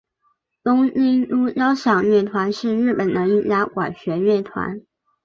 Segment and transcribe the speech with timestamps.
[0.63, 4.81] 东京都交响乐团是日本的一家管弦乐团。